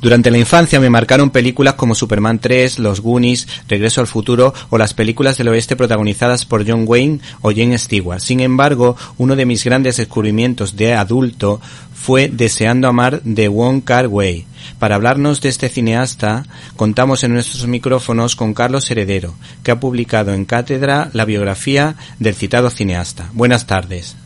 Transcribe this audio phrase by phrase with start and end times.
[0.00, 4.78] Durante la infancia me marcaron películas como Superman 3, Los Goonies, Regreso al futuro o
[4.78, 8.20] las películas del oeste protagonizadas por John Wayne o Jane Stewart.
[8.20, 11.60] Sin embargo, uno de mis grandes descubrimientos de adulto
[11.92, 14.46] fue Deseando amar de Wong Kar Wai.
[14.78, 16.44] Para hablarnos de este cineasta,
[16.76, 19.34] contamos en nuestros micrófonos con Carlos Heredero,
[19.64, 23.30] que ha publicado en Cátedra la biografía del citado cineasta.
[23.32, 24.16] Buenas tardes.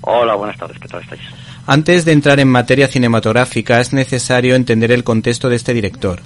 [0.00, 1.22] Hola, buenas tardes, ¿qué tal estáis?
[1.68, 6.20] Antes de entrar en materia cinematográfica es necesario entender el contexto de este director.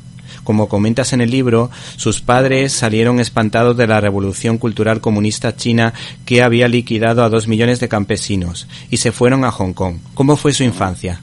[0.45, 5.95] Como comentas en el libro, sus padres salieron espantados de la revolución cultural comunista china
[6.27, 9.97] que había liquidado a dos millones de campesinos y se fueron a Hong Kong.
[10.13, 11.21] ¿Cómo fue su infancia?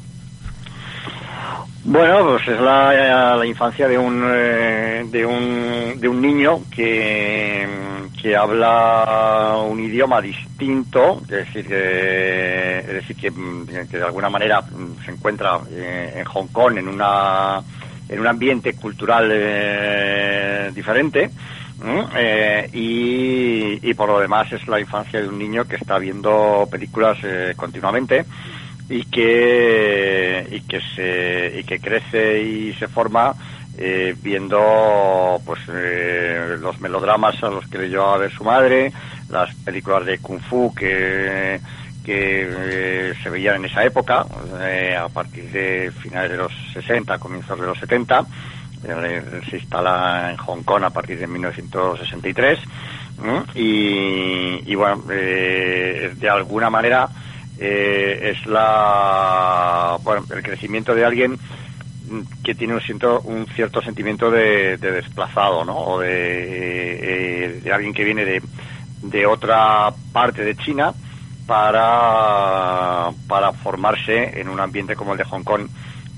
[1.84, 7.66] Bueno, pues es la, infancia de un, eh, de un, de un niño que,
[8.22, 14.64] que habla un idioma distinto, es decir, que, es decir que, de alguna manera
[15.06, 17.62] se encuentra eh, en Hong Kong en una
[18.10, 21.30] en un ambiente cultural eh, diferente.
[22.74, 27.18] y, y, por lo demás es la infancia de un niño que está viendo películas
[27.56, 28.26] continuamente
[28.90, 33.36] y que y que se y que crece y se forma
[33.78, 38.92] eh, viendo pues eh, los melodramas a los que le llevaba a ver su madre
[39.30, 41.60] las películas de kung fu que
[42.04, 47.60] que eh, se veían en esa época a partir de finales de los 60 comienzos
[47.60, 48.26] de los 70
[49.50, 52.60] se instala en Hong Kong a partir de 1963
[53.56, 57.10] y, y bueno de alguna manera
[57.60, 61.38] eh, es la bueno, el crecimiento de alguien
[62.44, 65.78] que tiene un, siento, un cierto sentimiento de, desplazado, ¿no?
[65.78, 68.42] O de, eh, de alguien que viene de,
[69.02, 70.94] de otra parte de China
[71.46, 75.68] para, para formarse en un ambiente como el de Hong Kong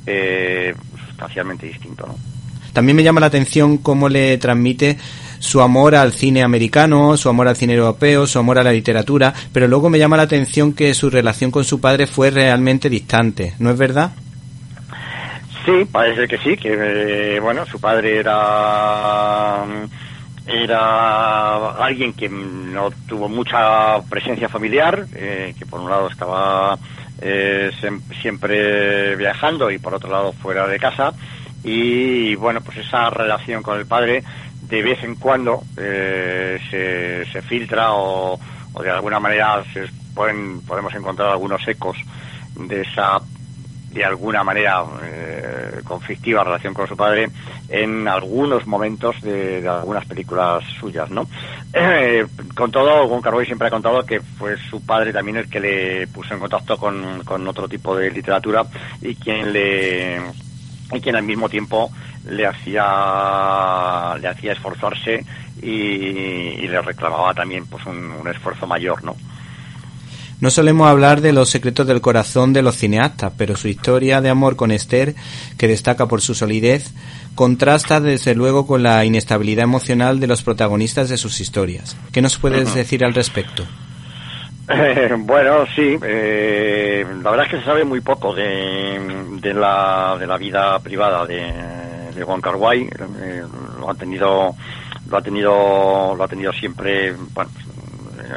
[0.06, 0.74] eh,
[1.08, 2.16] sustancialmente distinto, ¿no?
[2.74, 4.98] También me llama la atención cómo le transmite
[5.40, 9.34] su amor al cine americano, su amor al cine europeo, su amor a la literatura,
[9.52, 13.56] pero luego me llama la atención que su relación con su padre fue realmente distante,
[13.58, 14.12] ¿no es verdad?
[15.70, 19.64] Sí, parece que sí, que eh, bueno, su padre era
[20.48, 26.76] era alguien que no tuvo mucha presencia familiar, eh, que por un lado estaba
[27.22, 27.70] eh,
[28.20, 31.14] siempre viajando y por otro lado fuera de casa.
[31.64, 34.24] Y bueno, pues esa relación con el padre
[34.64, 36.58] de vez en cuando eh,
[37.32, 38.40] se, filtra o,
[38.82, 39.86] de alguna manera se
[40.16, 41.96] pueden, podemos encontrar algunos ecos
[42.56, 43.20] de esa
[43.92, 47.30] de alguna manera eh, conflictiva relación con su padre
[47.70, 51.28] en algunos momentos de, algunas películas suyas, ¿no?
[51.72, 55.60] Eh, con todo, Gon Carboy siempre ha contado que fue su padre también el que
[55.60, 58.64] le puso en contacto con, con otro tipo de literatura
[59.02, 60.20] y quien le
[60.92, 61.92] y quien al mismo tiempo
[62.28, 65.24] le hacía le hacía esforzarse
[65.62, 69.16] y, le reclamaba también pues un, esfuerzo mayor no
[70.40, 74.30] no solemos hablar de los secretos del corazón de los cineastas, pero su historia de
[74.30, 75.16] amor con Esther,
[75.58, 76.94] que destaca por su solidez,
[77.36, 81.98] contrasta desde luego con la inestabilidad emocional de los protagonistas de sus historias.
[82.12, 83.66] ¿Qué nos puedes decir al respecto?
[85.20, 85.98] bueno, sí.
[86.04, 89.00] Eh, la verdad es que se sabe muy poco de,
[89.42, 91.52] de, la, de la vida privada de,
[92.14, 92.88] de Juan Carguay.
[93.22, 93.44] Eh,
[93.80, 94.56] lo ha tenido,
[95.10, 97.14] lo ha tenido, lo ha tenido siempre.
[97.34, 97.79] Bueno, eh,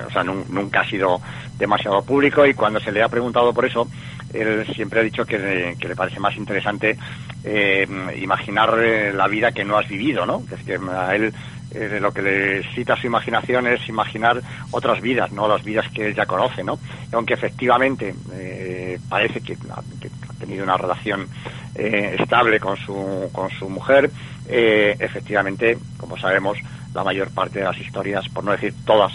[0.06, 1.20] o sea, nunca ha sido
[1.58, 3.88] demasiado público y cuando se le ha preguntado por eso,
[4.32, 6.96] él siempre ha dicho que, le parece más interesante
[7.44, 7.86] eh,
[8.20, 8.76] imaginar
[9.14, 10.42] la vida que no has vivido, ¿no?
[10.50, 11.32] Es que a él
[11.74, 14.42] eh, lo que le cita su imaginación es imaginar
[14.72, 16.78] otras vidas, no las vidas que él ya conoce, ¿no?
[17.12, 21.26] Aunque efectivamente eh, parece que, ha tenido una relación
[21.74, 24.10] eh, estable con su, con su mujer,
[24.48, 26.58] efectivamente, como sabemos,
[26.92, 29.12] la mayor parte de las historias, por no decir todas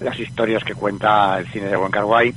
[0.00, 2.34] las historias que cuenta el cine de Buen Carguay,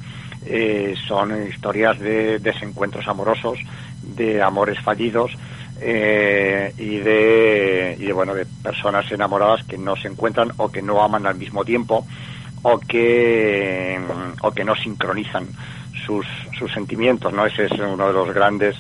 [1.08, 3.60] son historias de desencuentros amorosos,
[4.02, 5.38] de amores fallidos,
[5.84, 10.84] eh, y de y de bueno de personas enamoradas que no se encuentran o que
[10.84, 12.06] no aman al mismo tiempo
[12.62, 14.00] o que
[14.44, 15.48] o que no sincronizan
[16.06, 18.76] sus, sus sentimientos no ese es uno de los grandes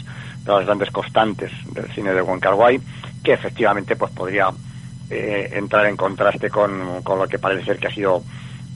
[0.45, 2.55] de las grandes constantes del cine de Wong Kar
[3.23, 4.49] que efectivamente pues podría
[5.09, 8.21] eh, entrar en contraste con, con lo que parece ser que ha sido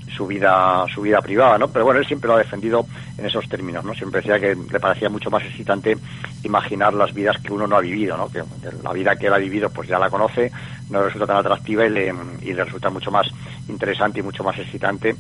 [0.07, 1.68] su vida su vida privada, ¿no?
[1.68, 2.86] Pero bueno, él siempre lo ha defendido
[3.18, 3.94] en esos términos, ¿no?
[3.94, 5.98] Siempre decía que le parecía mucho más excitante
[6.44, 8.30] imaginar las vidas que uno no ha vivido, ¿no?
[8.30, 8.44] Que
[8.84, 10.52] la vida que él ha vivido pues ya la conoce,
[10.90, 13.28] no resulta tan atractiva y le, y le resulta mucho más
[13.68, 15.16] interesante y mucho más excitante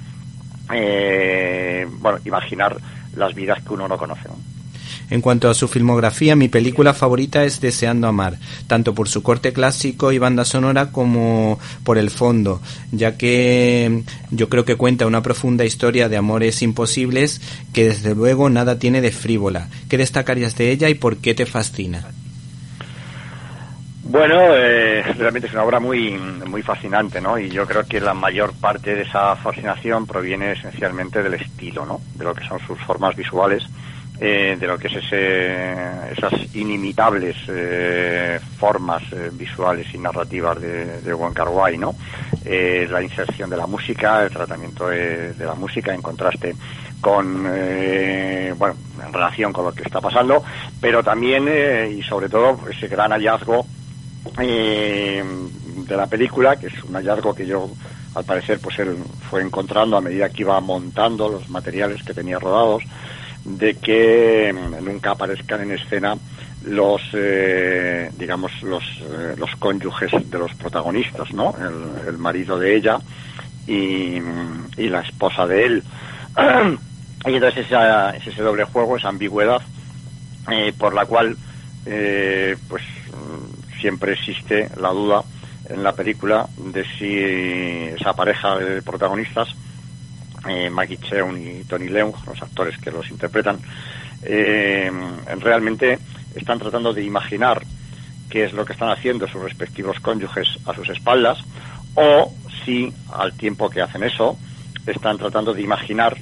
[0.73, 2.77] eh, bueno, imaginar
[3.15, 4.35] las vidas que uno no conoce, ¿no?
[5.09, 8.37] En cuanto a su filmografía, mi película favorita es Deseando Amar,
[8.67, 12.61] tanto por su corte clásico y banda sonora como por el fondo,
[12.91, 17.41] ya que yo creo que cuenta una profunda historia de amores imposibles
[17.73, 19.69] que desde luego nada tiene de frívola.
[19.89, 22.05] ¿Qué destacarías de ella y por qué te fascina?
[24.07, 27.39] Bueno, eh, realmente es una obra muy, muy fascinante, ¿no?
[27.39, 32.01] Y yo creo que la mayor parte de esa fascinación proviene esencialmente del estilo, ¿no?
[32.13, 33.63] De lo que son sus formas visuales,
[34.19, 35.63] eh, de lo que es ese,
[36.11, 39.03] esas inimitables eh, formas
[39.33, 41.95] visuales y narrativas de, de Wong Kar ¿no?
[42.43, 46.55] la inserción de la música, el tratamiento de, de la música en contraste
[47.01, 48.75] con, bueno,
[49.05, 50.43] en relación con lo que está pasando,
[50.79, 51.47] pero también
[51.91, 53.65] y sobre todo ese gran hallazgo
[54.39, 55.23] eh,
[55.87, 57.69] de la película, que es un hallazgo que yo,
[58.15, 58.97] al parecer, pues él
[59.29, 62.83] fue encontrando a medida que iba montando los materiales que tenía rodados,
[63.45, 66.15] de que mm, nunca aparezcan en escena
[66.65, 71.53] los, eh, digamos, los, eh, los cónyuges de los protagonistas, ¿no?
[72.07, 72.97] El, marido de ella
[73.67, 75.83] y, mm, y, la esposa de él.
[77.25, 79.61] y entonces esa, ese doble juego, esa ambigüedad,
[80.51, 81.37] eh, por la cual,
[81.85, 82.83] eh, pues
[83.79, 85.23] siempre existe la duda
[85.69, 89.49] en la película de si esa pareja de protagonistas,
[90.47, 93.59] eh, Maggie Cheung y Tony Leung, los actores que los interpretan,
[94.23, 94.91] eh,
[95.39, 95.99] realmente
[96.35, 97.61] están tratando de imaginar
[98.29, 101.39] qué es lo que están haciendo sus respectivos cónyuges a sus espaldas,
[101.95, 102.33] o
[102.63, 104.37] si al tiempo que hacen eso
[104.85, 106.17] están tratando de imaginar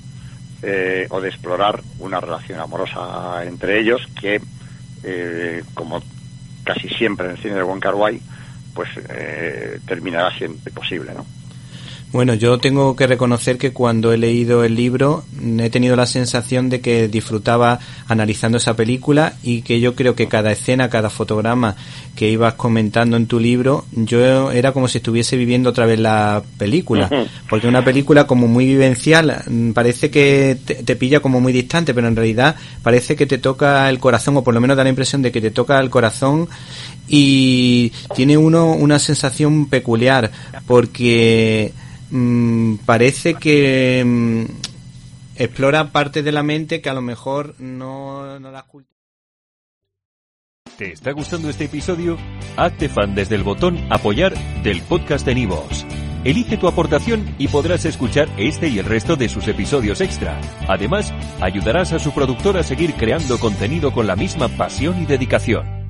[0.61, 4.41] eh, o de explorar una relación amorosa entre ellos que,
[5.03, 6.01] eh, como
[6.63, 7.95] casi siempre en el cine de Wong Kar
[8.73, 11.25] pues eh, terminará siendo posible, ¿no?
[12.13, 15.23] Bueno, yo tengo que reconocer que cuando he leído el libro
[15.57, 20.27] he tenido la sensación de que disfrutaba analizando esa película y que yo creo que
[20.27, 21.75] cada escena, cada fotograma
[22.15, 26.43] que ibas comentando en tu libro, yo era como si estuviese viviendo otra vez la
[26.59, 27.09] película.
[27.49, 31.95] Porque una película como muy vivencial, mm, parece que te, te pilla como muy distante,
[31.95, 34.91] pero en realidad parece que te toca el corazón, o por lo menos da la
[34.91, 36.47] impresión de que te toca el corazón
[37.07, 40.31] y tiene uno una sensación peculiar
[40.67, 41.73] porque
[42.15, 44.43] Mm, parece que mm,
[45.35, 48.67] explora parte de la mente que a lo mejor no, no la
[50.77, 52.17] ¿Te está gustando este episodio?
[52.55, 55.87] Hazte fan desde el botón apoyar del podcast de Nivos.
[56.23, 60.39] Elige tu aportación y podrás escuchar este y el resto de sus episodios extra.
[60.67, 61.11] Además,
[61.41, 65.82] ayudarás a su productor a seguir creando contenido con la misma pasión y dedicación.